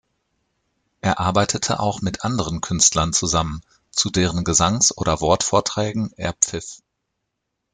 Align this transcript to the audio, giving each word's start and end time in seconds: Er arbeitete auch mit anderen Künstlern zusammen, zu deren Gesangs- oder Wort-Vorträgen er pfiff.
Er 1.01 1.19
arbeitete 1.19 1.79
auch 1.79 2.01
mit 2.01 2.25
anderen 2.25 2.59
Künstlern 2.61 3.13
zusammen, 3.13 3.61
zu 3.91 4.09
deren 4.09 4.43
Gesangs- 4.43 4.97
oder 4.97 5.21
Wort-Vorträgen 5.21 6.11
er 6.17 6.33
pfiff. 6.33 6.79